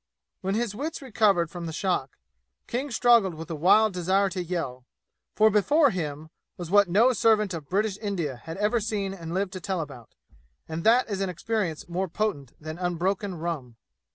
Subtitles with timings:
[0.41, 2.17] When his wits recovered from the shock,
[2.65, 4.83] King struggled with a wild desire to yell,
[5.35, 9.53] for before him, was what no servant of British India had ever seen and lived
[9.53, 10.15] to tell about,
[10.67, 13.75] and that is an experience more potent than unbroken rum.